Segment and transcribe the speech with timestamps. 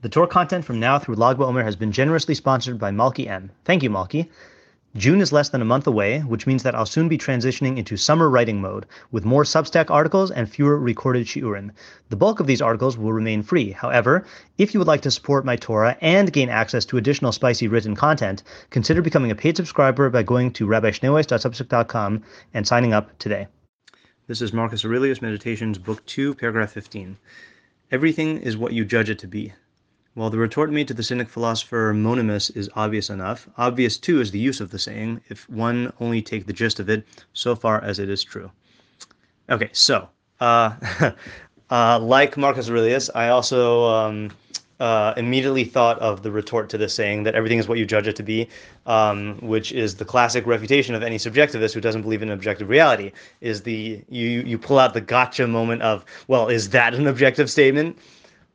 [0.00, 3.50] The Torah content from now through Lag BaOmer has been generously sponsored by Malki M.
[3.64, 4.28] Thank you, Malki.
[4.94, 7.96] June is less than a month away, which means that I'll soon be transitioning into
[7.96, 11.72] summer writing mode, with more Substack articles and fewer recorded shiurim.
[12.10, 13.72] The bulk of these articles will remain free.
[13.72, 14.24] However,
[14.56, 17.96] if you would like to support my Torah and gain access to additional spicy written
[17.96, 22.22] content, consider becoming a paid subscriber by going to rabbischneeweiss.substack.com
[22.54, 23.48] and signing up today.
[24.28, 27.16] This is Marcus Aurelius Meditations, Book 2, Paragraph 15.
[27.90, 29.52] Everything is what you judge it to be.
[30.18, 34.32] While the retort made to the Cynic philosopher Monimus is obvious enough, obvious too is
[34.32, 37.80] the use of the saying, if one only take the gist of it, so far
[37.84, 38.50] as it is true.
[39.48, 40.08] Okay, so,
[40.40, 40.72] uh,
[41.70, 44.32] uh, like Marcus Aurelius, I also um,
[44.80, 48.08] uh, immediately thought of the retort to this saying that everything is what you judge
[48.08, 48.48] it to be,
[48.86, 53.12] um, which is the classic refutation of any subjectivist who doesn't believe in objective reality.
[53.40, 57.48] Is the you you pull out the gotcha moment of well, is that an objective
[57.48, 57.96] statement?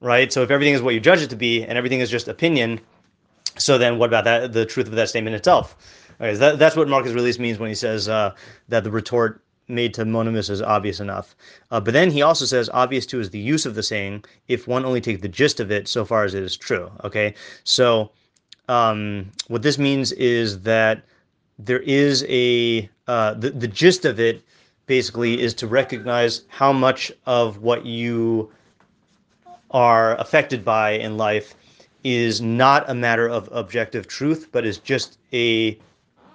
[0.00, 0.32] Right?
[0.32, 2.80] So if everything is what you judge it to be and everything is just opinion,
[3.56, 4.52] so then what about that?
[4.52, 5.76] The truth of that statement itself.
[6.20, 8.34] Okay, that, that's what Marcus Aurelius means when he says uh,
[8.68, 11.36] that the retort made to Monimus is obvious enough.
[11.70, 14.66] Uh, but then he also says obvious too is the use of the saying if
[14.66, 16.90] one only take the gist of it so far as it is true.
[17.04, 17.34] Okay,
[17.64, 18.10] so
[18.68, 21.02] um, what this means is that
[21.58, 24.42] there is a uh, the the gist of it
[24.86, 28.50] basically is to recognize how much of what you
[29.70, 31.54] are affected by in life
[32.02, 35.78] is not a matter of objective truth, but is just a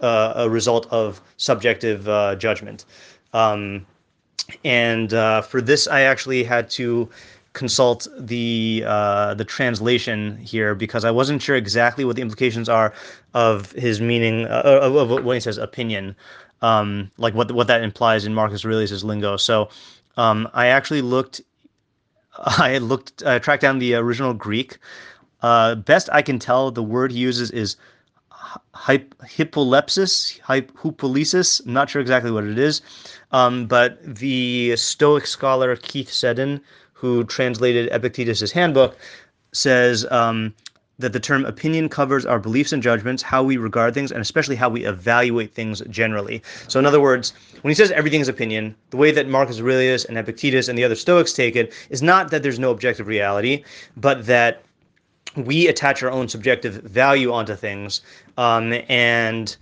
[0.00, 2.84] uh, a result of subjective uh, judgment.
[3.32, 3.86] Um,
[4.64, 7.08] and uh, for this, I actually had to
[7.52, 12.92] consult the uh, the translation here because I wasn't sure exactly what the implications are
[13.34, 16.16] of his meaning uh, of, of, when he says opinion,
[16.62, 19.36] um, like what what that implies in Marcus Aurelius's lingo.
[19.36, 19.68] So
[20.16, 21.40] um, I actually looked
[22.42, 24.78] I looked, uh, tracked down the original Greek.
[25.42, 27.76] Uh, best I can tell, the word he uses is
[28.74, 31.64] hypolepsis, hypolesis.
[31.64, 32.82] I'm not sure exactly what it is,
[33.30, 36.60] um, but the Stoic scholar Keith Seddon,
[36.92, 38.96] who translated Epictetus's handbook,
[39.52, 40.54] says um,
[41.02, 44.56] that the term opinion covers our beliefs and judgments, how we regard things, and especially
[44.56, 46.42] how we evaluate things generally.
[46.68, 50.04] So, in other words, when he says everything is opinion, the way that Marcus Aurelius
[50.06, 53.64] and Epictetus and the other Stoics take it is not that there's no objective reality,
[53.96, 54.62] but that
[55.36, 58.00] we attach our own subjective value onto things,
[58.38, 59.56] um, and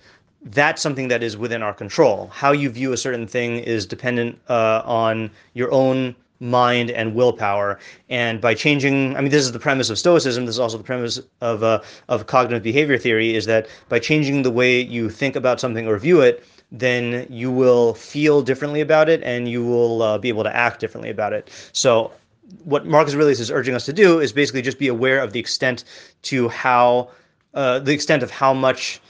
[0.45, 2.29] that's something that is within our control.
[2.33, 7.79] How you view a certain thing is dependent uh, on your own mind and willpower.
[8.09, 10.47] And by changing, I mean, this is the premise of Stoicism.
[10.47, 13.37] This is also the premise of uh, of cognitive behavior theory.
[13.37, 17.53] Is that by changing the way you think about something or view it, then you
[17.53, 21.33] will feel differently about it, and you will uh, be able to act differently about
[21.33, 21.51] it.
[21.73, 22.13] So.
[22.65, 25.39] What Marcus Aurelius is urging us to do is basically just be aware of the
[25.39, 25.85] extent
[26.23, 27.11] to how,
[27.55, 29.01] uh, the extent of how much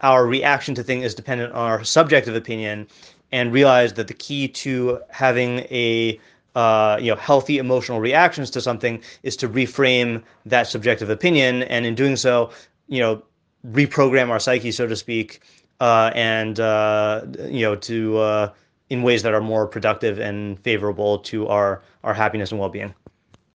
[0.00, 2.88] our reaction to thing is dependent on our subjective opinion,
[3.30, 6.18] and realize that the key to having a
[6.58, 11.86] uh, you know healthy emotional reactions to something is to reframe that subjective opinion and
[11.86, 12.50] in doing so
[12.88, 13.22] you know
[13.68, 15.40] reprogram our psyche so to speak
[15.80, 18.52] uh, and uh, you know to uh,
[18.90, 22.92] in ways that are more productive and favorable to our our happiness and well-being